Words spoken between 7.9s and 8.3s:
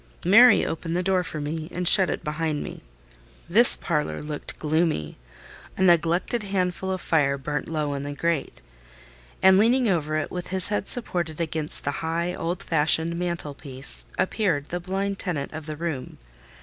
in the